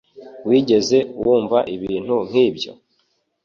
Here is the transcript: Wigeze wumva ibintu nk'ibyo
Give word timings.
Wigeze 0.47 0.97
wumva 1.23 1.59
ibintu 1.75 2.15
nk'ibyo 2.27 2.71